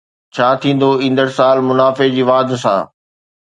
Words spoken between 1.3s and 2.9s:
سال منافعي جي واڌ سان؟